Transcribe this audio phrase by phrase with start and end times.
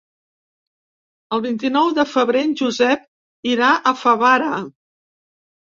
[1.37, 3.07] El vint-i-nou de febrer en Josep
[3.55, 4.53] irà a Favara.